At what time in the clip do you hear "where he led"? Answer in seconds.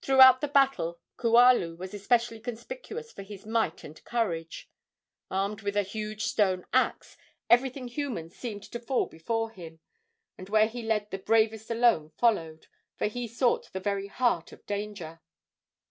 10.48-11.10